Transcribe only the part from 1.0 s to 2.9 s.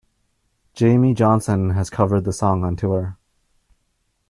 Johnson has covered the song on